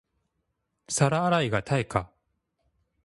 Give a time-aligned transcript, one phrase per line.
[0.87, 2.09] 皿洗いが対価